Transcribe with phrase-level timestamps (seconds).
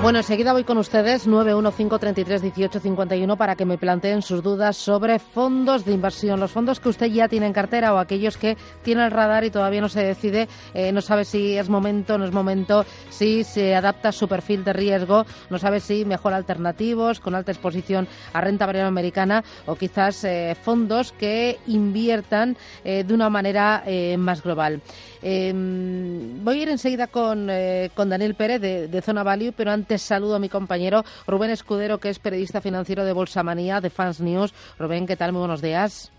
[0.00, 5.92] Bueno, enseguida voy con ustedes 915331851 para que me planteen sus dudas sobre fondos de
[5.92, 9.44] inversión, los fondos que usted ya tiene en cartera o aquellos que tiene el radar
[9.44, 13.42] y todavía no se decide, eh, no sabe si es momento, no es momento, si
[13.42, 18.06] se adapta a su perfil de riesgo, no sabe si mejor alternativos con alta exposición
[18.32, 23.82] a renta variable americana o quizás eh, fondos que inviertan eh, de una manera
[24.16, 24.80] más global.
[25.22, 27.48] Voy a ir enseguida con,
[27.94, 31.98] con Daniel Pérez de, de Zona Value, pero antes saludo a mi compañero Rubén Escudero,
[31.98, 34.54] que es periodista financiero de Bolsa Manía, de Fans News.
[34.78, 35.32] Rubén, ¿qué tal?
[35.32, 36.12] Muy buenos días.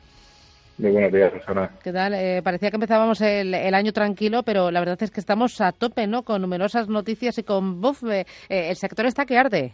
[0.79, 1.71] Muy buenos días, Susana.
[1.83, 2.13] ¿Qué tal?
[2.13, 6.07] Eh, parecía que empezábamos el, año tranquilo, pero la verdad es que estamos a tope,
[6.07, 6.23] ¿no?
[6.23, 9.73] Con numerosas noticias y con buf, eh, el sector está que arde.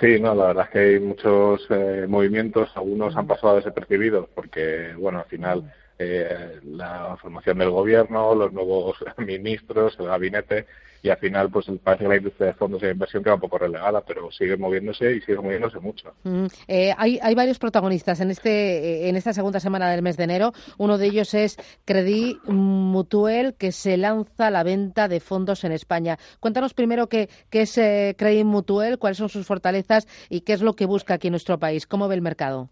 [0.00, 4.94] Sí, no, la verdad es que hay muchos eh, movimientos, algunos han pasado desapercibidos porque,
[4.96, 10.66] bueno, al final la formación del gobierno, los nuevos ministros, el gabinete,
[11.02, 13.58] y al final pues parece que la industria de fondos de inversión queda un poco
[13.58, 16.12] relegada, pero sigue moviéndose y sigue moviéndose mucho.
[16.24, 20.24] Mm, eh, hay, hay varios protagonistas en este en esta segunda semana del mes de
[20.24, 20.52] enero.
[20.78, 26.18] Uno de ellos es Credit Mutuel, que se lanza la venta de fondos en España.
[26.40, 30.60] Cuéntanos primero qué, qué es eh, Credit Mutuel, cuáles son sus fortalezas y qué es
[30.60, 31.86] lo que busca aquí en nuestro país.
[31.86, 32.68] ¿Cómo ve el mercado?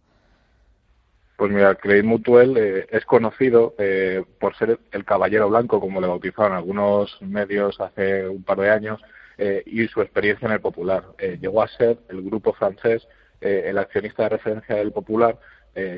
[1.36, 6.06] Pues mira, Credit Mutuel eh, es conocido eh, por ser el caballero blanco, como le
[6.06, 9.00] bautizaron algunos medios hace un par de años,
[9.36, 11.04] eh, y su experiencia en el Popular.
[11.40, 13.08] llegó a ser el grupo francés
[13.40, 15.36] el accionista de referencia del Popular,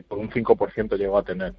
[0.09, 1.55] por un 5% llegó a tener.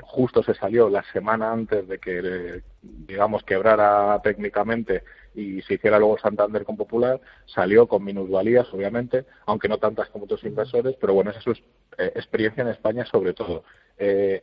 [0.00, 5.02] justo se salió la semana antes de que, digamos, quebrara técnicamente
[5.36, 10.24] y se hiciera luego Santander con Popular, salió con minusvalías, obviamente, aunque no tantas como
[10.24, 13.62] otros inversores, pero bueno, esa es su eh, experiencia en España sobre todo.
[13.98, 14.42] Eh,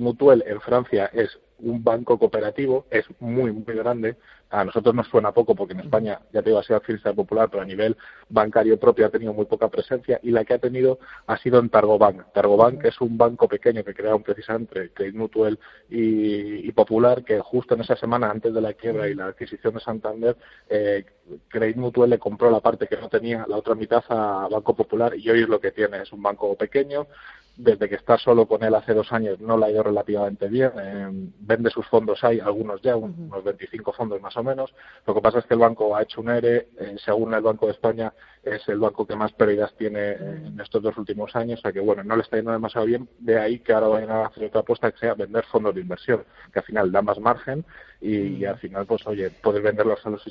[0.00, 4.16] Mutuel en Francia es un banco cooperativo, es muy, muy grande.
[4.48, 7.48] A nosotros nos suena poco porque en España, ya te digo, ha sido accionista popular,
[7.50, 7.96] pero a nivel
[8.28, 11.68] bancario propio ha tenido muy poca presencia y la que ha tenido ha sido en
[11.68, 12.32] Targobank.
[12.32, 15.58] Targobank es un banco pequeño que crearon precisamente Credit Mutuel
[15.88, 19.80] y, Popular, que justo en esa semana antes de la quiebra y la adquisición de
[19.80, 20.36] Santander,
[20.68, 21.04] eh,
[21.48, 25.14] Credit Mutuel le compró la parte que no tenía, la otra mitad a Banco Popular
[25.16, 26.02] y hoy es lo que tiene.
[26.02, 27.08] Es un banco pequeño,
[27.56, 30.72] desde que está solo con él hace dos años no le ha ido relativamente bien.
[30.78, 31.08] Eh,
[31.40, 34.74] vende sus fondos hay, algunos ya, unos 25 fondos más o menos.
[35.06, 37.66] Lo que pasa es que el banco ha hecho un ERE, eh, según el Banco
[37.66, 38.12] de España,
[38.42, 41.80] es el banco que más pérdidas tiene en estos dos últimos años, o sea que
[41.80, 43.08] bueno, no le está yendo demasiado bien.
[43.18, 46.24] De ahí que ahora vayan a hacer otra apuesta que sea vender fondos de inversión,
[46.52, 47.64] que al final da más margen
[48.00, 50.22] y, al final, pues oye, puedes venderlos a los,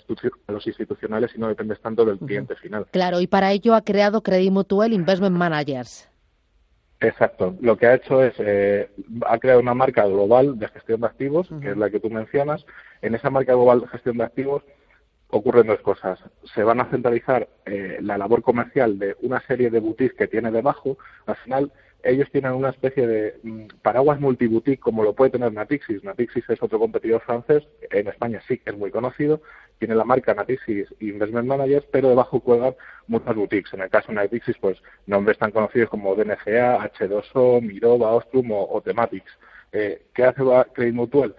[0.47, 2.85] a los institucionales y no dependes tanto del cliente final.
[2.91, 6.07] Claro, y para ello ha creado Credit Mutual Investment Managers.
[6.99, 7.55] Exacto.
[7.61, 8.89] Lo que ha hecho es, eh,
[9.25, 12.65] ha creado una marca global de gestión de activos, que es la que tú mencionas.
[13.01, 14.63] En esa marca global de gestión de activos
[15.29, 16.19] ocurren dos cosas.
[16.53, 20.51] Se van a centralizar eh, la labor comercial de una serie de boutiques que tiene
[20.51, 20.97] debajo.
[21.25, 21.71] Al final,
[22.05, 26.03] ellos tienen una especie de mm, paraguas multiboutique como lo puede tener Natixis.
[26.03, 29.41] Natixis es otro competidor francés, en España sí que es muy conocido,
[29.79, 32.75] tiene la marca Natixis Investment Managers, pero debajo cuelgan
[33.07, 33.73] muchas boutiques.
[33.73, 38.81] En el caso de Natixis, pues nombres tan conocidos como DNGA, H2O, Mirova, Ostrum o,
[38.81, 39.31] Thematics.
[39.71, 40.43] Eh, ¿Qué hace
[40.73, 41.35] Credit Mutual?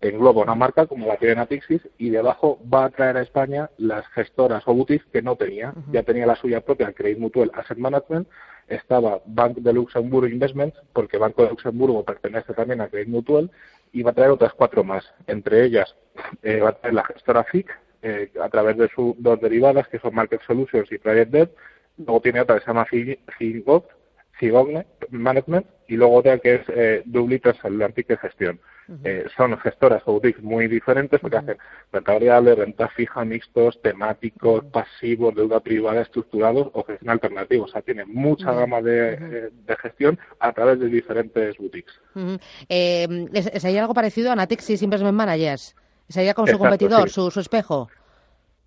[0.00, 4.06] engloba una marca como la tiene Natixis y debajo va a traer a España las
[4.08, 5.72] gestoras o boutiques que no tenía.
[5.90, 8.28] Ya tenía la suya propia, Credit Mutual Asset Management,
[8.68, 13.50] estaba Bank de Luxemburgo Investments, porque Banco de Luxemburgo pertenece también a Credit Mutual,
[13.92, 15.04] y va a traer otras cuatro más.
[15.26, 15.94] Entre ellas
[16.42, 17.70] eh, va a traer la gestora FIC,
[18.02, 21.50] eh, a través de sus dos derivadas, que son Market Solutions y Private Debt.
[21.98, 22.86] Luego tiene otra que se llama
[23.38, 23.84] FIGOG,
[25.10, 27.02] Management, y luego otra que es eh,
[27.62, 28.60] Atlantic Gestión.
[29.04, 31.58] Eh, son gestoras o boutiques muy diferentes porque hacen
[31.92, 37.64] renta variable, renta fija, mixtos, temáticos, pasivos, deuda privada, estructurados o gestión alternativa.
[37.64, 39.50] O sea, tienen mucha gama de,
[39.82, 41.94] gestión a través de diferentes boutiques.
[42.68, 45.74] Eh, ¿Sería algo parecido a Natixis Investment Managers?
[46.08, 47.88] ¿Sería con su competidor, su, su espejo?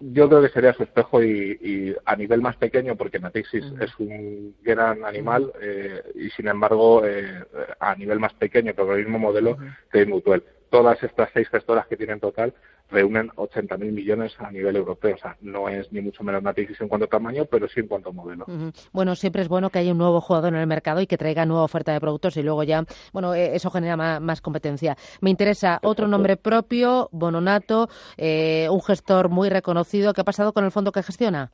[0.01, 4.56] Yo creo que sería su espejo y, a nivel más pequeño, porque Natixis es un
[4.62, 7.44] gran animal eh, y sin embargo eh,
[7.80, 9.57] a nivel más pequeño, pero el mismo modelo,
[9.92, 10.44] que Mutual.
[10.69, 12.54] Todas estas seis gestoras que tienen total
[12.92, 15.16] reúnen 80.000 millones a nivel europeo.
[15.16, 17.88] O sea, no es ni mucho menos una en cuanto a tamaño, pero sí en
[17.88, 18.45] cuanto a modelo.
[18.92, 21.45] Bueno, siempre es bueno que haya un nuevo jugador en el mercado y que traiga
[21.45, 22.83] nueva oferta de productos y luego ya,
[23.13, 24.98] bueno, eh, eso genera más, competencia.
[25.21, 30.13] Me interesa otro nombre propio, Bononato, eh, un gestor muy reconocido.
[30.13, 31.51] ¿Qué ha pasado con el fondo que gestiona?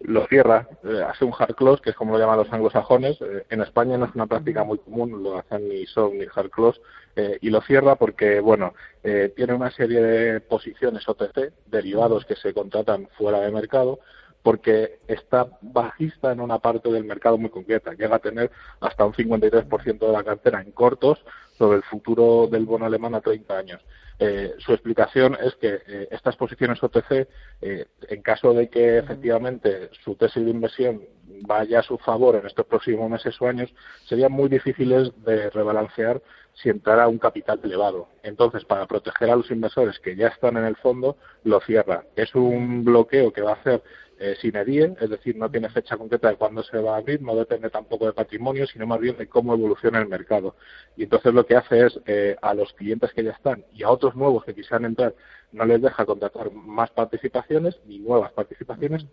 [0.00, 3.20] Lo cierra, eh, hace un hard close, que es como lo llaman los anglosajones.
[3.20, 6.50] Eh, en España no es una práctica muy común, lo hacen ni soft ni hard
[6.50, 6.80] close,
[7.16, 8.74] eh, y lo cierra porque, bueno,
[9.36, 14.00] tiene una serie de posiciones OTC, derivados que se contratan fuera de mercado,
[14.42, 17.94] porque está bajista en una parte del mercado muy concreta.
[17.94, 18.50] Llega a tener
[18.80, 21.24] hasta un 53% de la cartera en cortos
[21.56, 23.80] sobre el futuro del bono alemán a 30 años.
[24.18, 27.28] Eh, su explicación es que eh, estas posiciones OTC,
[27.60, 31.02] eh, en caso de que efectivamente su tesis de inversión
[31.42, 33.74] vaya a su favor en estos próximos meses o años,
[34.06, 36.22] serían muy difíciles de rebalancear
[36.54, 38.08] si entrara un capital elevado.
[38.22, 42.04] Entonces, para proteger a los inversores que ya están en el fondo, lo cierra.
[42.16, 43.82] Es un bloqueo que va a hacer
[44.18, 44.36] eh,
[45.00, 48.06] es decir, no tiene fecha concreta de cuándo se va a abrir, no depende tampoco
[48.06, 50.56] de patrimonio, sino más bien de cómo evoluciona el mercado.
[50.96, 53.90] Y entonces lo que hace es eh, a los clientes que ya están y a
[53.90, 55.14] otros nuevos que quisieran entrar,
[55.52, 59.06] no les deja contratar más participaciones ni nuevas participaciones,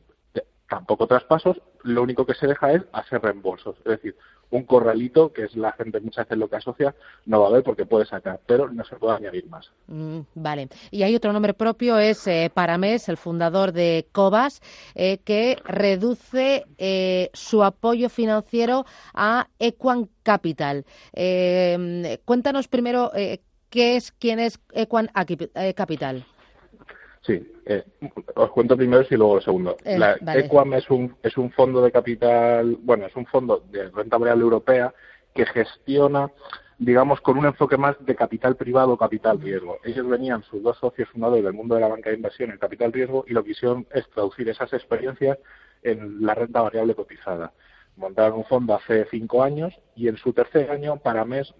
[0.73, 3.75] tampoco traspasos, lo único que se deja es hacer reembolsos.
[3.85, 4.15] Es decir,
[4.49, 6.95] un corralito, que es la gente muchas veces lo que asocia,
[7.27, 9.71] no va a haber porque puede sacar, pero no se puede añadir más.
[9.85, 10.69] Mm, vale.
[10.89, 14.61] Y hay otro nombre propio, es eh, Paramés, el fundador de Cobas,
[14.95, 20.85] eh, que reduce eh, su apoyo financiero a Equan Capital.
[22.25, 23.11] cuéntanos primero
[23.69, 25.11] qué es, quién es Equan
[25.75, 26.25] Capital.
[27.25, 27.83] Sí, eh,
[28.35, 29.77] os cuento primero y luego lo segundo.
[29.85, 33.89] Eh, la Equam es un, es un fondo de capital, bueno, es un fondo de
[33.89, 34.93] renta variable europea
[35.33, 36.29] que gestiona,
[36.77, 39.77] digamos, con un enfoque más de capital privado, capital riesgo.
[39.85, 42.91] Ellos venían, sus dos socios fundadores del mundo de la banca de inversión en capital
[42.91, 45.37] riesgo, y lo que hicieron es traducir esas experiencias
[45.81, 47.53] en la renta variable cotizada.
[47.95, 51.53] Montaron un fondo hace cinco años y en su tercer año, para mes,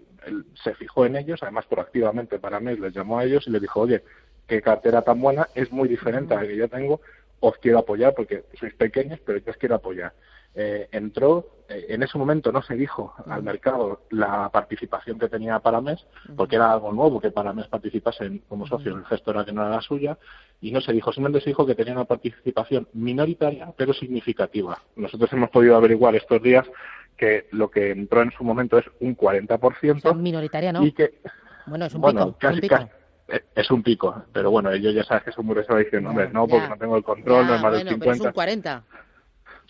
[0.62, 3.80] se fijó en ellos, además proactivamente para mes les llamó a ellos y les dijo,
[3.80, 4.02] oye,
[4.46, 7.00] qué cartera tan buena, es muy diferente a la que yo tengo,
[7.40, 10.12] os quiero apoyar porque sois pequeños, pero yo os quiero apoyar.
[10.56, 15.58] Eh, entró, eh, en ese momento no se dijo al mercado la participación que tenía
[15.58, 16.06] Paramés,
[16.36, 19.70] porque era algo nuevo que Paramés participase como socio en el gestora que no era
[19.76, 20.16] la suya,
[20.60, 24.80] y no se dijo, simplemente se dijo que tenía una participación minoritaria, pero significativa.
[24.94, 26.66] Nosotros hemos podido averiguar estos días
[27.16, 30.14] que lo que entró en su momento es un 40%.
[30.14, 30.84] minoritaria, ¿no?
[30.84, 31.20] Y que,
[31.66, 32.36] bueno, es un pico.
[32.38, 32.88] Casi, eh,
[33.28, 36.46] es un pico, pero bueno, ellos ya sabes que son muy reservados diciendo, hombre, no,
[36.46, 37.98] porque no tengo el control, no es más del 50.
[37.98, 38.84] Pero es un 40.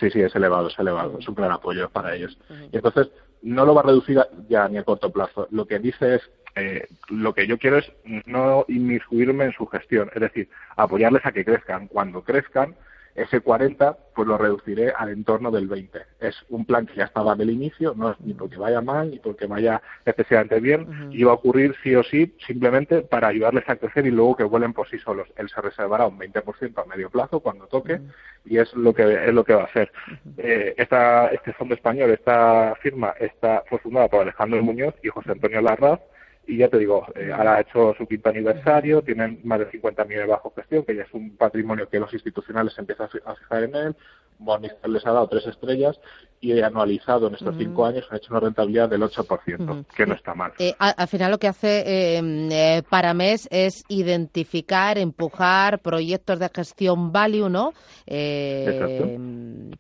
[0.01, 2.37] Sí, sí, es elevado, es elevado, es un gran apoyo para ellos.
[2.73, 3.11] Y entonces,
[3.43, 5.47] no lo va a reducir ya ni a corto plazo.
[5.51, 7.93] Lo que dice es, eh, lo que yo quiero es
[8.27, 11.89] no inmiscuirme en su gestión, es decir, apoyarles a que crezcan.
[11.89, 12.75] Cuando crezcan,
[13.15, 15.99] ese 40 pues lo reduciré al entorno del 20.
[16.21, 19.19] Es un plan que ya estaba del inicio, no es ni porque vaya mal ni
[19.19, 23.77] porque vaya especialmente bien, y va a ocurrir sí o sí simplemente para ayudarles a
[23.77, 25.29] crecer y luego que vuelen por sí solos.
[25.37, 28.01] Él se reservará un 20% a medio plazo cuando toque
[28.45, 29.91] y es lo que es lo que va a hacer.
[30.37, 35.33] Eh, esta, este fondo español, esta firma, está, fue fundada por Alejandro Muñoz y José
[35.33, 36.01] Antonio Larraz
[36.47, 40.05] y ya te digo, eh, ahora ha hecho su quinto aniversario, tienen más de 50
[40.05, 43.65] millones de bajo gestión, que ya es un patrimonio que los institucionales empiezan a fijar
[43.65, 43.97] en él.
[44.39, 45.99] Morningstar les ha dado tres estrellas
[46.41, 50.35] y anualizado en estos cinco años ha hecho una rentabilidad del 8%, que no está
[50.35, 50.53] mal.
[50.59, 56.51] Eh, al, final lo que hace em, eh, para mes es identificar, empujar proyectos de
[56.55, 57.73] gestión value, ¿no?
[58.07, 59.71] Eh,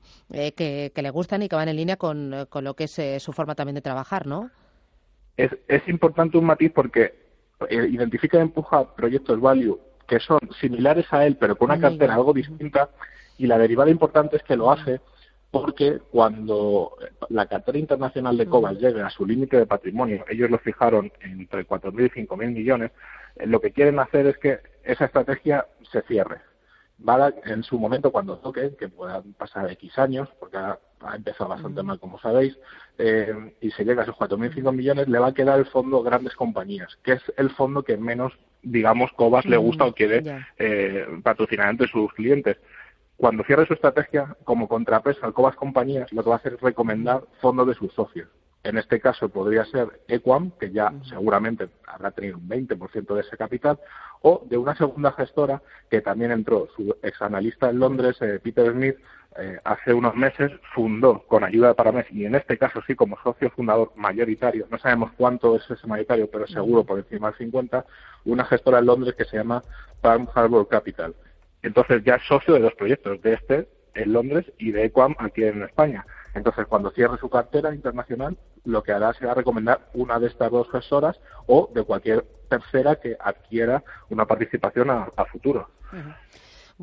[0.57, 3.33] que, que, le gustan y que van en línea con, con lo que es su
[3.33, 4.51] forma también de trabajar, ¿no?
[5.37, 7.15] Es, es importante un matiz porque
[7.69, 12.15] eh, identifica y empuja proyectos value que son similares a él, pero con una cartera
[12.15, 12.91] algo distinta,
[13.39, 15.01] y la derivada importante es que lo hace
[15.51, 16.97] porque cuando
[17.29, 21.67] la cartera internacional de Cobas llegue a su límite de patrimonio, ellos lo fijaron entre
[21.67, 22.91] 4.000 y 5.000 millones,
[23.37, 26.41] eh, lo que quieren hacer es que esa estrategia se cierre
[27.07, 30.79] va en su momento cuando toque, que puedan pasar X años, porque ha,
[31.15, 32.59] empezado bastante mal, como sabéis,
[32.97, 36.35] eh, y se llega a esos 4.005 millones, le va a quedar el fondo grandes
[36.35, 38.33] compañías, que es el fondo que menos,
[38.63, 40.23] digamos, Cobas le gusta o quiere
[40.59, 42.57] eh, patrocinar entre sus clientes.
[43.17, 46.61] Cuando cierre su estrategia, como contrapeso al Cobas Compañías, lo que va a hacer es
[46.61, 48.29] recomendar fondos de sus socios.
[48.65, 53.37] En este caso podría ser Equam, que ya seguramente habrá tenido un 20% de ese
[53.37, 53.79] capital,
[54.23, 58.97] o de una segunda gestora que también entró, su exanalista en Londres, eh, Peter Smith,
[59.37, 63.19] eh, hace unos meses fundó con ayuda de Paramés, y en este caso sí como
[63.23, 67.85] socio fundador mayoritario, no sabemos cuánto es ese mayoritario, pero seguro por encima del 50,
[68.25, 69.63] una gestora en Londres que se llama
[70.01, 71.15] Palm Harbor Capital.
[71.63, 75.45] Entonces ya es socio de dos proyectos, de este en Londres y de Equam aquí
[75.45, 76.07] en España.
[76.35, 80.71] Entonces, cuando cierre su cartera internacional, lo que hará será recomendar una de estas dos
[80.71, 85.69] gestoras o de cualquier tercera que adquiera una participación a, futuro.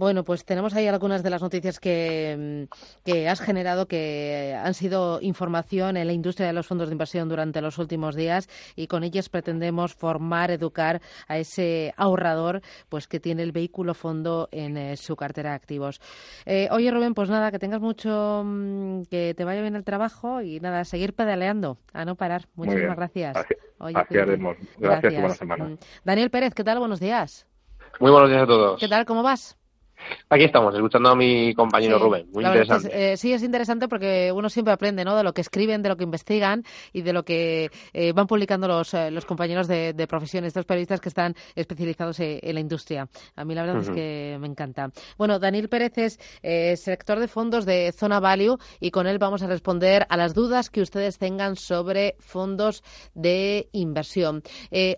[0.01, 4.73] Bueno, pues tenemos ahí algunas de las noticias que, mm, que, has generado que han
[4.73, 8.87] sido información en la industria de los fondos de inversión durante los últimos días y
[8.87, 14.75] con ellas pretendemos formar, educar a ese ahorrador pues que tiene el vehículo fondo en
[14.75, 16.01] eh, su cartera de activos.
[16.47, 20.41] Eh, oye, Rubén, pues nada, que tengas mucho, mm, que te vaya bien el trabajo
[20.41, 22.47] y nada, seguir pedaleando, a no parar.
[22.55, 23.37] Muchísimas gracias.
[24.79, 25.65] Gracias, buena semana.
[25.65, 25.77] Mm.
[26.03, 26.79] Daniel Pérez, ¿qué tal?
[26.79, 27.45] Buenos días.
[27.99, 28.79] Muy buenos días a todos.
[28.79, 29.05] ¿Qué tal?
[29.05, 29.60] ¿Cómo vas?
[30.29, 32.27] Aquí estamos, escuchando a mi compañero Rubén.
[32.31, 33.11] Muy interesante.
[33.11, 35.15] Eh, sí, es interesante porque uno siempre aprende ¿no?
[35.15, 38.67] de lo que escriben, de lo que investigan y de lo que eh, van publicando
[38.67, 43.07] los, eh, los compañeros de, profesión, estos periodistas que están especializados en la industria.
[43.35, 44.89] A mí la verdad es que me encanta.
[45.17, 49.47] Bueno, Daniel Pérez es sector de fondos de Zona Value y con él vamos a
[49.47, 54.41] responder a las dudas que ustedes tengan sobre fondos de inversión.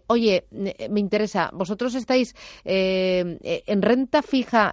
[0.07, 4.72] oye, me interesa, ¿vosotros estáis en renta fija?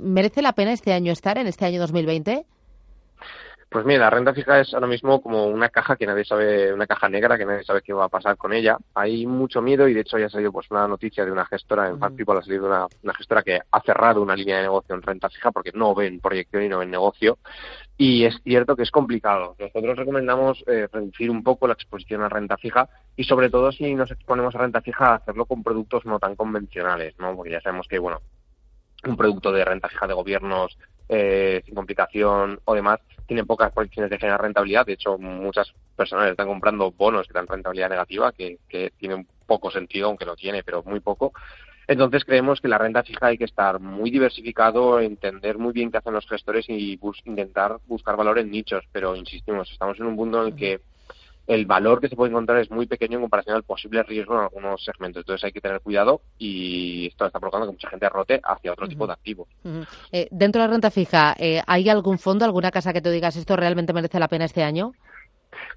[0.00, 2.44] ¿Merece la pena este año estar en este año 2020?
[3.70, 6.86] Pues mira, la renta fija es ahora mismo como una caja que nadie sabe, una
[6.86, 8.78] caja negra que nadie sabe qué va a pasar con ella.
[8.94, 11.86] Hay mucho miedo y de hecho ya ha salido pues una noticia de una gestora,
[11.86, 14.94] en Fact People ha salido una, una, gestora que ha cerrado una línea de negocio
[14.94, 17.36] en renta fija porque no ven proyección y no ven negocio.
[17.98, 19.54] Y es cierto que es complicado.
[19.58, 23.94] Nosotros recomendamos eh, reducir un poco la exposición a renta fija y sobre todo si
[23.94, 27.36] nos exponemos a renta fija, hacerlo con productos no tan convencionales, ¿no?
[27.36, 28.22] Porque ya sabemos que, bueno,
[29.04, 30.76] un producto de renta fija de gobiernos
[31.08, 34.86] eh, sin complicación o demás, tienen pocas proyecciones de generar rentabilidad.
[34.86, 39.70] De hecho, muchas personas están comprando bonos que dan rentabilidad negativa, que, que tienen poco
[39.70, 41.32] sentido, aunque lo tiene, pero muy poco.
[41.86, 45.96] Entonces creemos que la renta fija hay que estar muy diversificado, entender muy bien qué
[45.96, 48.84] hacen los gestores y intentar buscar valor en nichos.
[48.92, 50.80] Pero insistimos, estamos en un mundo en el que
[51.48, 54.40] el valor que se puede encontrar es muy pequeño en comparación al posible riesgo en
[54.42, 55.22] algunos segmentos.
[55.22, 58.86] Entonces hay que tener cuidado y esto está provocando que mucha gente rote hacia otro
[58.86, 59.48] tipo de activos.
[60.12, 63.34] Eh, dentro de la renta fija, eh, ¿hay algún fondo, alguna casa que tú digas
[63.34, 64.92] esto realmente merece la pena este año?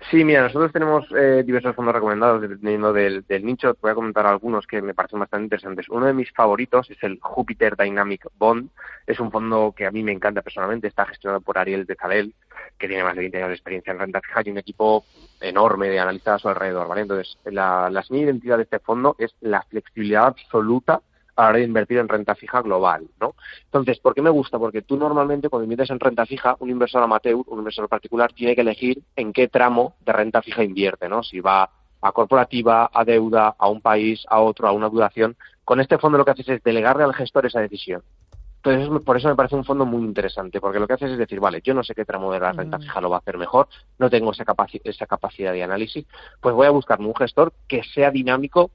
[0.10, 3.74] Sí, mira, nosotros tenemos eh, diversos fondos recomendados dependiendo del, nicho.
[3.74, 5.88] Te voy a comentar algunos que me parecen bastante interesantes.
[5.90, 8.70] Uno de mis favoritos es el Jupiter Dynamic Bond.
[9.08, 10.88] Es un fondo que a mí me encanta personalmente.
[10.88, 12.34] Está gestionado por Ariel de Calel,
[12.78, 15.06] que tiene más de 20 años de experiencia en renta fija y un equipo
[15.40, 16.88] enorme de analistas a su alrededor.
[16.88, 17.01] ¿vale?
[17.01, 21.01] Entonces, la, la identidad de este fondo es la flexibilidad absoluta
[21.35, 23.35] a la hora de invertir en renta fija global, ¿no?
[23.65, 24.59] Entonces, ¿por qué me gusta?
[24.59, 28.55] Porque tú normalmente cuando inviertes en renta fija, un inversor amateur, un inversor particular, tiene
[28.55, 31.23] que elegir en qué tramo de renta fija invierte, ¿no?
[31.23, 31.69] Si va
[32.01, 35.35] a corporativa, a deuda, a un país, a otro, a una duración.
[35.63, 38.01] Con este fondo lo que haces es delegarle al gestor esa decisión.
[38.63, 41.39] Entonces, por eso me parece un fondo muy interesante, porque lo que haces es decir,
[41.39, 43.67] vale, yo no sé qué tramo de la renta fija lo va a hacer mejor,
[43.97, 44.45] no tengo esa,
[44.83, 46.05] esa capacidad de análisis,
[46.39, 48.69] pues voy a buscarme un gestor que sea dinámico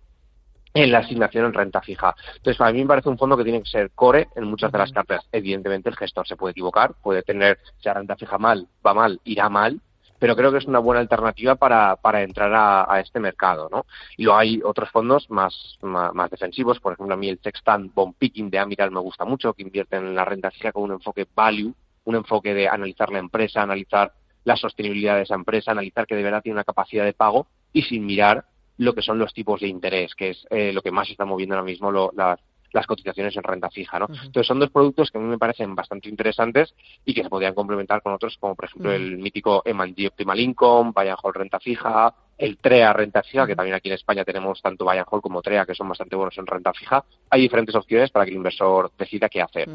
[0.76, 2.14] en la asignación en renta fija.
[2.36, 4.78] Entonces, para mí me parece un fondo que tiene que ser core en muchas de
[4.78, 5.26] las carteras.
[5.32, 9.18] Evidentemente, el gestor se puede equivocar, puede tener, si la renta fija mal, va mal,
[9.24, 9.80] irá mal,
[10.18, 13.86] pero creo que es una buena alternativa para, para entrar a, este mercado, ¿no?
[14.18, 18.14] Y luego hay otros fondos más, más, defensivos, por ejemplo, a mí el Textan Bond
[18.18, 21.26] Picking de Amiral me gusta mucho, que invierte en la renta fija con un enfoque
[21.34, 24.12] value, un enfoque de analizar la empresa, analizar
[24.44, 27.82] la sostenibilidad de esa empresa, analizar que de verdad tiene una capacidad de pago y
[27.82, 28.44] sin mirar
[28.78, 31.54] lo que son los tipos de interés, que es eh, lo que más está moviendo
[31.54, 32.38] ahora mismo las,
[32.86, 34.06] cotizaciones en renta fija, ¿no?
[34.06, 36.74] Entonces son dos productos que a mí me parecen bastante interesantes
[37.06, 40.92] y que se podrían complementar con otros, como por ejemplo el mítico M&G Optimal Income,
[40.94, 44.84] Buy Hall Renta Fija, el TREA Renta Fija, que también aquí en España tenemos tanto
[44.84, 47.02] Buy Hall como TREA, que son bastante buenos en renta fija.
[47.30, 49.68] Hay diferentes opciones para que el inversor decida qué hacer.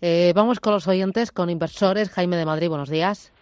[0.00, 2.10] Eh, vamos con los oyentes, con inversores.
[2.10, 3.32] Jaime de Madrid, buenos días.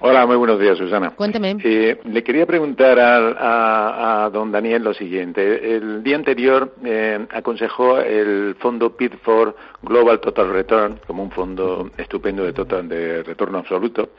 [0.00, 1.10] Hola, muy buenos días, Susana.
[1.10, 1.56] Cuénteme.
[1.64, 5.74] Eh, le quería preguntar a, don Daniel lo siguiente.
[5.74, 11.90] El día anterior eh, aconsejó el fondo PIT for Global Total Return como un fondo
[11.96, 14.10] estupendo de, total, de retorno absoluto.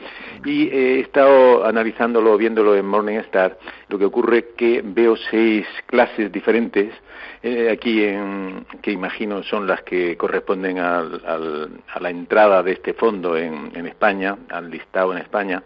[0.44, 3.58] Y he estado analizándolo, viéndolo en Morningstar.
[3.88, 6.94] Lo que ocurre que veo seis clases diferentes
[7.42, 12.94] eh, aquí en, que imagino son las que corresponden al, a la entrada de este
[12.94, 15.64] fondo en, en España, al listado en España.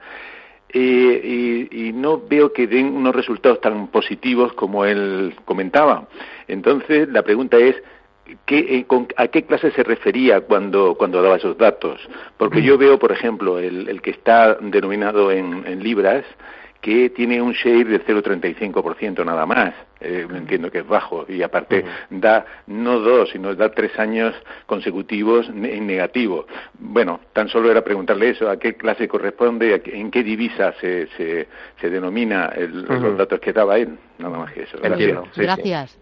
[0.75, 6.07] Eh, y, no veo que den unos resultados tan positivos como él comentaba.
[6.47, 7.75] Entonces, la pregunta es,
[8.47, 8.85] ¿qué, eh,
[9.17, 12.01] ¿a qué clase se refería cuando, cuando daba esos datos?
[12.37, 16.25] Porque yo veo, por ejemplo, el, el que está denominado en, en libras,
[16.83, 19.73] que tiene un share de 0,35% nada más.
[20.01, 24.35] Eh, entiendo que es bajo y aparte da no dos, sino da tres años
[24.65, 26.45] consecutivos en negativo.
[26.77, 31.47] Bueno, tan solo era preguntarle eso, a qué clase corresponde, en qué divisa se, se,
[31.79, 33.97] se denomina los datos que daba él.
[34.17, 34.77] Nada más que eso.
[34.83, 35.25] Entiendo.
[35.37, 35.97] Gracias.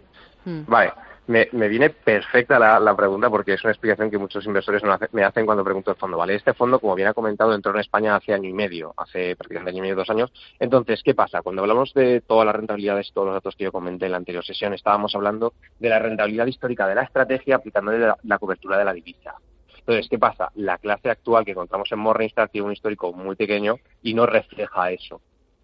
[0.45, 0.61] Mm.
[0.65, 0.93] Vale
[1.28, 5.24] me, me viene perfecta la, la, pregunta porque es una explicación que muchos inversores me
[5.24, 6.18] hacen cuando pregunto el fondo.
[6.18, 9.36] Vale, este fondo, como bien ha comentado, entró en España hace año y medio, hace
[9.36, 10.32] prácticamente año y medio, dos años.
[10.60, 11.42] Entonces, ¿qué pasa?
[11.42, 14.44] Cuando hablamos de todas las rentabilidades todos los datos que yo comenté en la anterior
[14.44, 18.86] sesión, estábamos hablando de la rentabilidad histórica de la estrategia aplicándole la, la cobertura de
[18.86, 19.36] la divisa.
[19.80, 20.51] Entonces, ¿qué pasa?
[20.56, 24.92] La clase actual que encontramos en Morningstar tiene un histórico muy pequeño y no refleja
[24.92, 25.22] eso.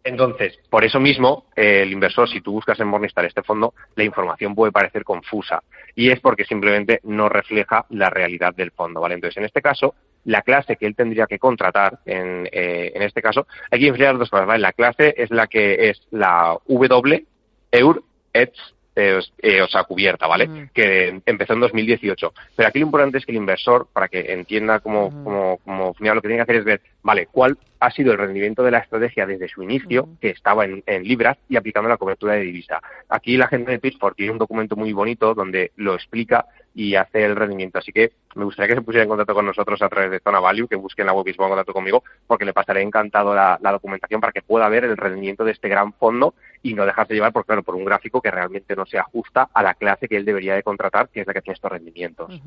[0.07, 4.05] Entonces, por eso mismo, eh, el inversor, si tú buscas en Morningstar este fondo, la
[4.05, 5.61] información puede parecer confusa
[5.95, 9.15] y es porque simplemente no refleja la realidad del fondo, ¿vale?
[9.15, 13.21] Entonces, en este caso, la clase que él tendría que contratar, en, eh, en este
[13.21, 14.61] caso, hay que diferenciar dos cosas, ¿vale?
[14.61, 17.25] La clase es la que es la W,
[17.73, 20.47] EUR, ETS, eh, o sea, cubierta, ¿vale?
[20.47, 20.69] Mm.
[20.73, 22.33] Que empezó en 2018.
[22.55, 25.23] Pero aquí lo importante es que el inversor, para que entienda cómo, mm.
[25.23, 28.17] cómo, cómo funciona, lo que tiene que hacer es ver, vale, cuál ha sido el
[28.17, 32.33] rendimiento de la estrategia desde su inicio, que estaba en, libras, y aplicando la cobertura
[32.33, 32.81] de divisa.
[33.07, 37.23] Aquí la gente de Pitchfork tiene un documento muy bonito donde lo explica y hace
[37.23, 37.79] el rendimiento.
[37.79, 40.41] Así que me gustaría que se pusiera en contacto con nosotros a través de Zona
[40.41, 43.33] Value, que busquen la web y se pongan en contacto conmigo, porque le pasaré encantado
[43.33, 47.13] la, documentación para que pueda ver el rendimiento de este gran fondo y no dejarse
[47.13, 50.17] llevar, por claro, por un gráfico que realmente no se ajusta a la clase que
[50.17, 52.41] él debería de contratar, que es la que tiene estos rendimientos.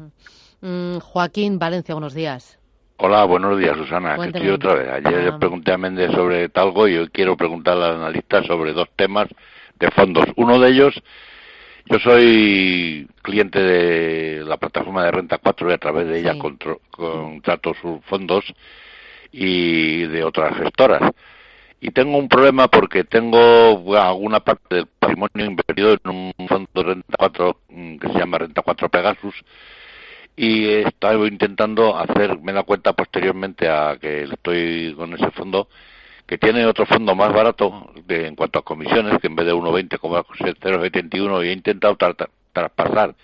[0.61, 2.60] Mm, Joaquín Valencia, buenos días.
[3.03, 4.23] Hola, buenos días, Susana.
[4.27, 4.91] estoy otra vez.
[4.91, 5.39] Ayer ah.
[5.39, 9.27] pregunté a Méndez sobre Talgo y hoy quiero preguntar al analista sobre dos temas
[9.79, 10.27] de fondos.
[10.37, 11.03] Uno de ellos
[11.87, 17.73] yo soy cliente de la plataforma de Renta 4 y a través de ella contrato
[17.81, 18.45] sus fondos
[19.33, 21.01] y de otras gestoras.
[21.81, 26.83] Y tengo un problema porque tengo alguna parte del patrimonio invertido en un fondo de
[26.83, 29.35] Renta 4 mm, que se llama Renta 4 Pegasus
[30.37, 35.69] y he estado intentando hacerme la cuenta posteriormente a que estoy con ese fondo
[36.27, 39.53] que tiene otro fondo más barato de, en cuanto a comisiones, que en vez de
[39.53, 41.97] 1,20 como 0,71 y he intentado
[42.53, 43.17] traspasar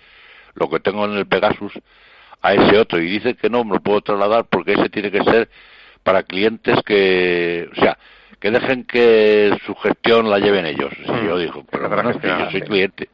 [0.55, 1.71] lo que tengo en el Pegasus
[2.41, 5.23] a ese otro y dice que no me lo puedo trasladar porque ese tiene que
[5.23, 5.49] ser
[6.03, 7.97] para clientes que, o sea,
[8.39, 10.91] que dejen que su gestión la lleven ellos.
[10.99, 11.39] Y yo mm.
[11.39, 13.09] digo, pero bueno, es que yo soy cliente.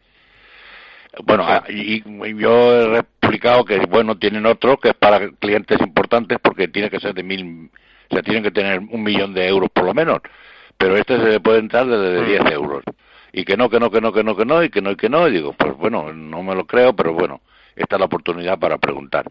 [1.23, 2.01] Bueno, ah, y,
[2.39, 6.99] yo he explicado que, bueno, tienen otro que es para clientes importantes porque tiene que
[6.99, 7.69] ser de mil
[8.09, 10.19] o sea, tienen que tener un millón de euros por lo menos,
[10.77, 12.47] pero este se le puede entrar desde 10 mm.
[12.47, 12.83] euros.
[13.31, 14.95] Y que no, que no, que no, que no, que no, y que no, y
[14.95, 17.41] que no, y digo, pues bueno, no me lo creo, pero bueno,
[17.75, 19.25] esta es la oportunidad para preguntar.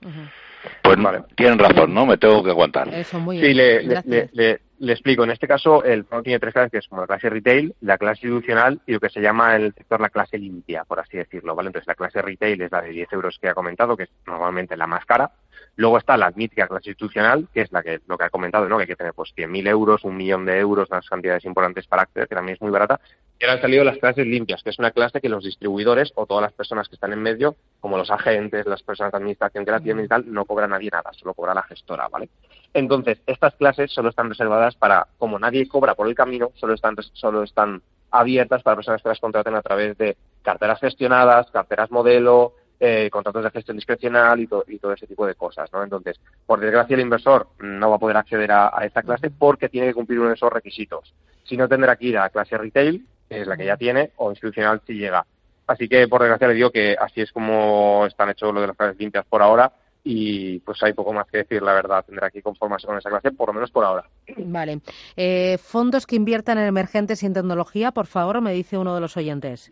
[0.83, 1.25] Pues vale.
[1.37, 2.07] tienen razón, ¿no?
[2.07, 2.89] Me tengo que aguantar.
[3.05, 5.25] sí, le, le, le, explico.
[5.25, 7.99] En este caso, el fondo tiene tres clases, que es como la clase retail, la
[7.99, 11.17] clase institucional y lo que se llama en el sector la clase limpia, por así
[11.17, 11.69] decirlo, ¿vale?
[11.69, 14.77] Entonces, la clase retail es la de 10 euros que ha comentado, que es normalmente
[14.77, 15.31] la más cara.
[15.77, 18.77] Luego está la mítica clase institucional, que es la que lo que ha comentado, ¿no?
[18.77, 22.03] Que hay que tener pues 100.000 euros, un millón de euros, unas cantidades importantes para
[22.03, 23.01] acceder, que también es muy barata.
[23.39, 26.27] Y ahora han salido las clases limpias, que es una clase que los distribuidores o
[26.27, 29.71] todas las personas que están en medio, como los agentes, las personas de administración que
[29.71, 32.29] la tienen y tal, no cobra nadie nada, solo cobra la gestora, ¿vale?
[32.75, 36.97] Entonces, estas clases solo están reservadas para, como nadie cobra por el camino, solo están,
[37.13, 42.55] solo están abiertas para personas que las contraten a través de carteras gestionadas, carteras modelo,
[42.85, 45.85] eh, contratos de gestión discrecional y, y, todo ese tipo de cosas, ¿no?
[45.85, 49.87] Entonces, por desgracia, el inversor no va a poder acceder a, esta clase porque tiene
[49.87, 51.15] que cumplir uno de esos requisitos.
[51.45, 54.31] Si no, tendrá que ir a clase retail, que es la que ya tiene, o
[54.31, 55.25] institucional si llega.
[55.69, 58.77] Así que, por desgracia, le digo que así es como están hechos lo de las
[58.77, 62.05] clases limpias por ahora y pues hay poco más que decir, la verdad.
[62.05, 64.11] Tendrá que conformarse con esa clase, por lo menos por ahora.
[64.39, 64.81] Vale.
[65.17, 69.01] Eh, fondos que inviertan en emergentes y en tecnología, por favor, me dice uno de
[69.01, 69.71] los oyentes.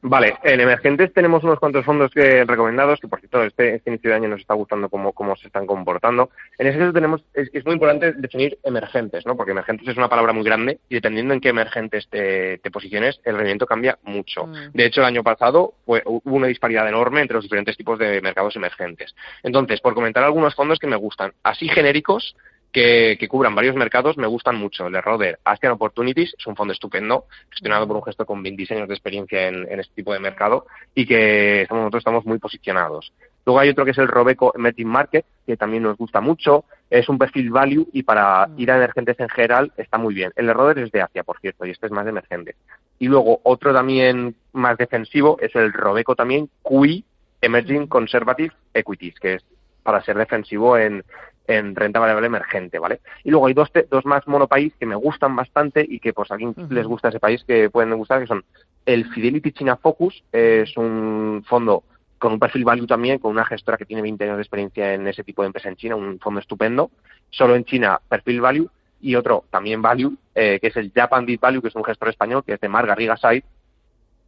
[0.00, 4.10] Vale, en emergentes tenemos unos cuantos fondos que, recomendados, que por cierto este, este inicio
[4.10, 6.30] de año nos está gustando cómo, cómo se están comportando.
[6.56, 9.36] En ese caso tenemos, es, es, muy importante definir emergentes, ¿no?
[9.36, 13.20] Porque emergentes es una palabra muy grande y dependiendo en qué emergentes te, te posiciones,
[13.24, 14.46] el rendimiento cambia mucho.
[14.46, 14.70] Mm.
[14.72, 18.20] De hecho, el año pasado fue, hubo una disparidad enorme entre los diferentes tipos de
[18.20, 19.16] mercados emergentes.
[19.42, 22.36] Entonces, por comentar algunos fondos que me gustan, así genéricos,
[22.72, 24.86] que, cubran varios mercados me gustan mucho.
[24.86, 28.88] El Roder Asian Opportunities es un fondo estupendo, gestionado por un gestor con 20 años
[28.88, 33.12] de experiencia en, este tipo de mercado y que nosotros estamos muy posicionados.
[33.46, 36.64] Luego hay otro que es el Robeco Emerging Market, que también nos gusta mucho.
[36.90, 38.60] Es un perfil value y para mm.
[38.60, 40.32] ir a emergentes en general está muy bien.
[40.36, 42.56] El Roder es de Asia, por cierto, y este es más de emergente.
[42.98, 47.04] Y luego otro también más defensivo es el Robeco también, QI
[47.40, 49.44] Emerging Conservative Equities, que es
[49.82, 51.02] para ser defensivo en,
[51.48, 53.00] en renta variable emergente, ¿vale?
[53.24, 56.34] Y luego hay dos, dos más monopaís que me gustan bastante y que pues a
[56.34, 58.44] alguien les gusta ese país que pueden gustar, que son
[58.86, 61.82] el Fidelity China Focus, es un fondo
[62.18, 65.08] con un perfil value también, con una gestora que tiene 20 años de experiencia en
[65.08, 66.90] ese tipo de empresa en China, un fondo estupendo,
[67.30, 71.40] solo en China perfil value, y otro también value, eh, que es el Japan Deep
[71.40, 73.44] Value, que es un gestor español, que es de Marga Side,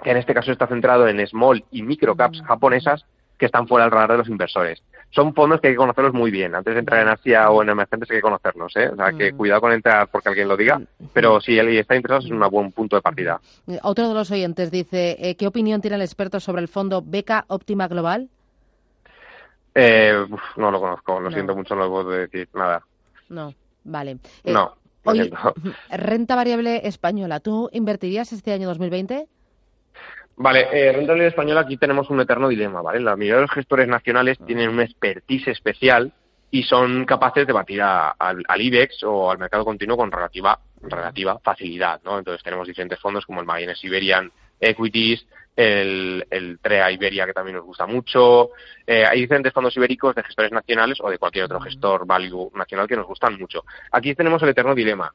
[0.02, 3.04] que en este caso está centrado en small y micro caps japonesas
[3.40, 6.30] que están fuera del radar de los inversores son fondos que hay que conocerlos muy
[6.30, 6.54] bien.
[6.54, 8.88] Antes de entrar en Asia o en emergentes hay que conocerlos, ¿eh?
[8.88, 9.36] O sea, que mm.
[9.36, 11.06] cuidado con entrar porque alguien lo diga, mm.
[11.12, 13.40] pero si alguien está interesado es un buen punto de partida.
[13.66, 13.76] Mm.
[13.82, 17.44] Otro de los oyentes dice, eh, ¿qué opinión tiene el experto sobre el fondo Beca
[17.48, 18.28] Óptima Global?
[19.74, 20.26] Eh,
[20.56, 22.84] no lo conozco, lo siento mucho, no puedo decir nada.
[23.28, 23.52] No,
[23.84, 24.18] vale.
[24.44, 24.76] Eh, no.
[25.90, 29.26] renta variable española, ¿tú invertirías este año 2020?
[30.42, 32.98] Vale, eh, rentabilidad española aquí tenemos un eterno dilema, ¿vale?
[32.98, 34.46] La mayoría de los gestores nacionales ah.
[34.46, 36.14] tienen una expertise especial
[36.50, 42.00] y son capaces de batir al IBEX o al mercado continuo con relativa, relativa facilidad,
[42.04, 42.18] ¿no?
[42.18, 47.58] Entonces tenemos diferentes fondos como el Magallanes Iberian Equities, el, el TREA Iberia que también
[47.58, 48.52] nos gusta mucho.
[48.86, 52.88] Eh, hay diferentes fondos ibéricos de gestores nacionales o de cualquier otro gestor value nacional
[52.88, 53.62] que nos gustan mucho.
[53.92, 55.12] Aquí tenemos el eterno dilema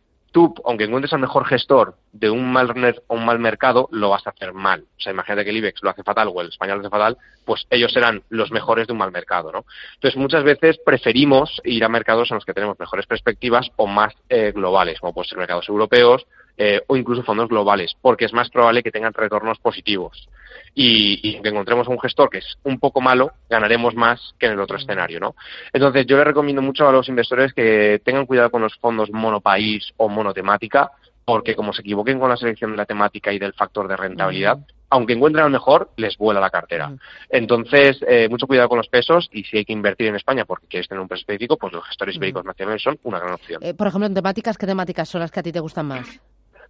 [0.66, 2.74] aunque encuentres al mejor gestor de un mal,
[3.08, 4.82] un mal mercado, lo vas a hacer mal.
[4.98, 7.18] O sea, imagínate que el IBEX lo hace fatal o el español lo hace fatal,
[7.46, 9.66] pues ellos serán los mejores de un mal mercado, ¿no?
[9.96, 14.14] Entonces, muchas veces preferimos ir a mercados en los que tenemos mejores perspectivas o más
[14.30, 16.26] eh, globales, como pueden ser mercados europeos,
[16.58, 20.30] eh, o incluso fondos globales, porque es más probable que tengan retornos positivos.
[20.74, 24.60] Y, que encontremos un gestor que es un poco malo, ganaremos más que en el
[24.60, 25.36] otro escenario, ¿no?
[25.72, 29.94] Entonces, yo le recomiendo mucho a los inversores que tengan cuidado con los fondos monopaís
[29.98, 30.92] o monotemática,
[31.26, 34.60] porque como se equivoquen con la selección de la temática y del factor de rentabilidad,
[34.90, 36.92] aunque encuentren al mejor, les vuela la cartera.
[37.30, 40.68] Entonces, eh, mucho cuidado con los pesos y si hay que invertir en España porque
[40.68, 43.62] quieres tener un peso específico, pues los gestores ibéricos nacionales son una gran opción.
[43.64, 46.22] Eh, por ejemplo, en temáticas, ¿qué temáticas son las que a ti te gustan más?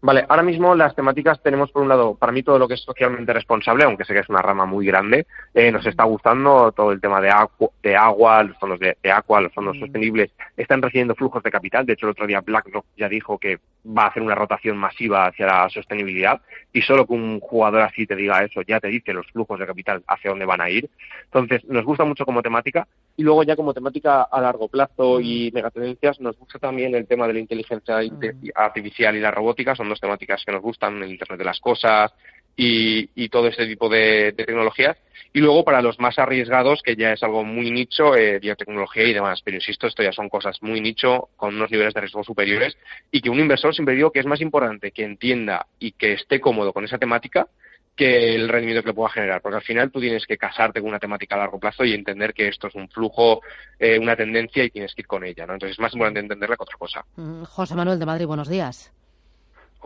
[0.01, 2.81] Vale, ahora mismo las temáticas tenemos por un lado, para mí todo lo que es
[2.81, 6.91] socialmente responsable, aunque sé que es una rama muy grande, eh, nos está gustando todo
[6.91, 7.33] el tema de,
[7.81, 9.79] de agua, los fondos de, agua, los fondos mm.
[9.79, 11.85] sostenibles, están recibiendo flujos de capital.
[11.85, 15.27] De hecho, el otro día BlackRock ya dijo que va a hacer una rotación masiva
[15.27, 16.41] hacia la sostenibilidad
[16.73, 19.67] y solo que un jugador así te diga eso, ya te dice los flujos de
[19.67, 20.89] capital hacia dónde van a ir.
[21.25, 25.51] Entonces, nos gusta mucho como temática y luego ya como temática a largo plazo y
[25.53, 28.49] megatendencias, nos gusta también el tema de la inteligencia mm.
[28.55, 32.13] artificial y la robótica, son dos temáticas que nos gustan, el Internet de las Cosas
[32.55, 34.97] y, todo ese tipo de, tecnologías.
[35.33, 39.13] Y luego para los más arriesgados, que ya es algo muy nicho, eh, biotecnología y
[39.13, 39.41] demás.
[39.43, 42.77] Pero insisto, esto ya son cosas muy nicho, con unos niveles de riesgo superiores,
[43.11, 46.39] y que un inversor siempre digo que es más importante que entienda y que esté
[46.39, 47.47] cómodo con esa temática
[47.95, 50.89] que el rendimiento que le pueda generar, porque al final tú tienes que casarte con
[50.89, 53.41] una temática a largo plazo y entender que esto es un flujo,
[53.79, 55.53] eh, una tendencia y tienes que ir con ella, ¿no?
[55.53, 57.05] Entonces es más importante entenderla que otra cosa.
[57.15, 58.91] Mm, José Manuel de Madrid, buenos días.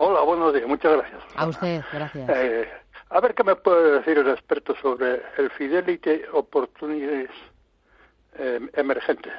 [0.02, 1.22] Hola, buenos días, muchas gracias.
[1.36, 2.26] A usted, gracias.
[2.30, 2.66] Eh,
[3.10, 7.28] a ver qué me puede decir el experto sobre el Fidelity Opportunities
[8.38, 9.34] eh, Emergentes.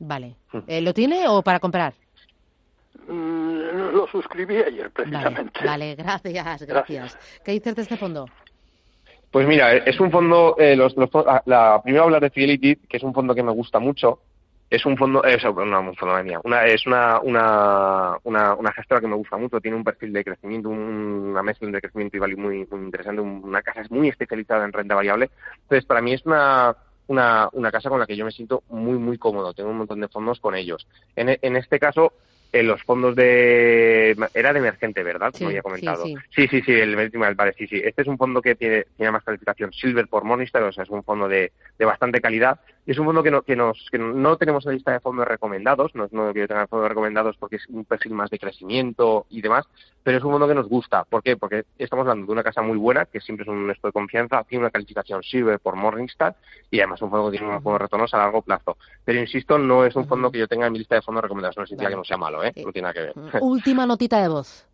[0.00, 0.34] Vale.
[0.66, 1.94] Eh, ¿Lo tiene o para comprar?
[3.06, 5.64] Mm, lo suscribí ayer, precisamente.
[5.64, 8.26] Vale, gracias, gracias, ¿Qué dices de este fondo?
[9.30, 13.14] Pues mira, es un fondo, los, ah, la, primera hablar de Fidelity, que es un
[13.14, 14.18] fondo que me gusta mucho,
[14.74, 19.06] es un fondo, es una, un fondo mía, una, es una, una, una, gestora que
[19.06, 22.66] me gusta mucho, tiene un perfil de crecimiento, una mezcla de crecimiento y value muy,
[22.70, 25.30] muy interesante, una casa es muy especializada en renta variable.
[25.62, 28.98] Entonces, para mí es una, una, una casa con la que yo me siento muy,
[28.98, 30.86] muy cómodo, tengo un montón de fondos con ellos.
[31.14, 32.12] En, en este caso,
[32.54, 35.32] en los fondos de era de emergente, ¿verdad?
[35.36, 36.04] Como había comentado.
[36.04, 36.94] Sí, sí, sí, sí, el
[37.34, 37.82] vale, sí, sí.
[37.84, 40.90] Este es un fondo que tiene, tiene más calificación Silver por Morningstar, o sea, es
[40.90, 42.60] un fondo de, de bastante calidad.
[42.86, 45.00] Y es un fondo que no, que nos, que no tenemos en la lista de
[45.00, 48.28] fondos recomendados, no es uno que yo tenga fondos recomendados porque es un perfil más
[48.28, 49.66] de crecimiento y demás,
[50.02, 51.04] pero es un fondo que nos gusta.
[51.04, 51.36] ¿Por qué?
[51.36, 54.44] Porque estamos hablando de una casa muy buena, que siempre es un esto de confianza,
[54.44, 56.36] tiene una calificación Silver por Morningstar
[56.70, 58.76] y además un fondo que tiene unos retornos a largo plazo.
[59.02, 61.56] Pero insisto, no es un fondo que yo tenga en mi lista de fondos recomendados,
[61.56, 62.52] no significa que no sea malo, ¿eh?
[62.64, 63.42] No tiene nada que ver.
[63.42, 64.64] Última notita de voz.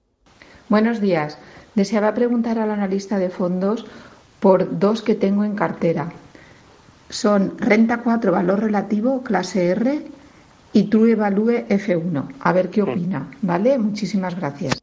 [0.68, 1.38] Buenos días.
[1.74, 3.86] Deseaba preguntar al analista de fondos
[4.40, 6.12] por dos que tengo en cartera.
[7.08, 10.06] Son Renta 4 Valor Relativo, clase R,
[10.72, 12.34] y True Value F1.
[12.40, 13.78] A ver qué opina, ¿vale?
[13.78, 14.80] Muchísimas gracias.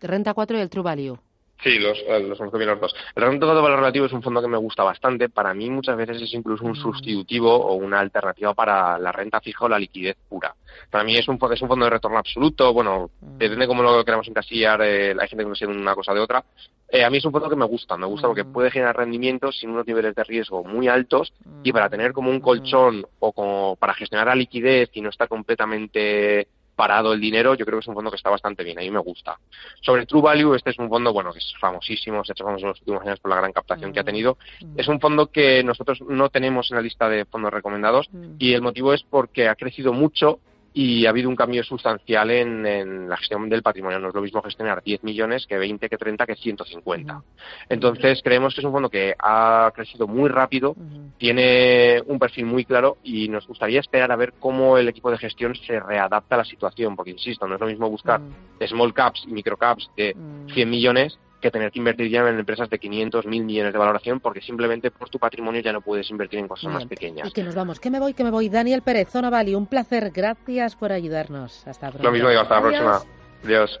[0.00, 1.18] Renta 4 y el True Value.
[1.62, 2.94] Sí, los, eh, los conozco bien los dos.
[3.14, 5.28] El rendimiento de valor relativo es un fondo que me gusta bastante.
[5.28, 6.76] Para mí muchas veces es incluso un mm.
[6.76, 10.54] sustitutivo o una alternativa para la renta fija o la liquidez pura.
[10.90, 12.72] Para mí es un, es un fondo de retorno absoluto.
[12.72, 13.38] Bueno, mm.
[13.38, 14.82] depende cómo lo queramos encasillar.
[14.82, 16.44] Eh, hay gente que no una cosa de otra.
[16.88, 17.96] Eh, a mí es un fondo que me gusta.
[17.96, 18.52] Me gusta porque mm.
[18.52, 21.32] puede generar rendimientos sin unos niveles de riesgo muy altos
[21.64, 25.26] y para tener como un colchón o como para gestionar la liquidez y no estar
[25.26, 28.82] completamente parado el dinero, yo creo que es un fondo que está bastante bien, a
[28.82, 29.38] mí me gusta.
[29.80, 32.66] Sobre True Value, este es un fondo, bueno, que es famosísimo, se ha hecho famoso
[32.66, 34.06] en los últimos años por la gran captación que ha mm.
[34.06, 34.38] tenido.
[34.60, 34.78] Mm.
[34.78, 38.34] Es un fondo que nosotros no tenemos en la lista de fondos recomendados mm.
[38.38, 40.38] y el motivo es porque ha crecido mucho
[40.78, 43.98] y ha habido un cambio sustancial en, la gestión del patrimonio.
[43.98, 47.22] No es lo mismo gestionar 10 millones que 20, que 30, que 150.
[47.70, 50.76] Entonces, creemos que es un fondo que ha crecido muy rápido,
[51.16, 55.16] tiene un perfil muy claro y nos gustaría esperar a ver cómo el equipo de
[55.16, 58.20] gestión se readapta a la situación, porque, insisto, no es lo mismo buscar
[58.66, 60.14] small caps y micro caps de
[60.52, 64.20] 100 millones que tener que invertir ya en empresas de 500, 1000 millones de valoración,
[64.20, 67.28] porque simplemente por tu patrimonio ya no puedes invertir en cosas más pequeñas.
[67.28, 68.48] Y que nos vamos, que me voy, que me voy.
[68.48, 70.10] Daniel Pérez, Zona Valley, un placer.
[70.10, 71.66] Gracias por ayudarnos.
[71.66, 72.04] Hasta pronto.
[72.04, 73.02] Lo mismo digo, hasta la próxima.
[73.44, 73.80] Adiós.